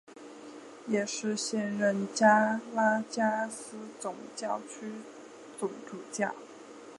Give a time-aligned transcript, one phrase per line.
[0.87, 4.93] 也是现任加拉加斯总教区
[5.59, 6.33] 总主教。